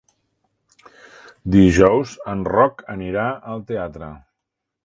[1.57, 4.13] Dijous en Roc anirà al teatre.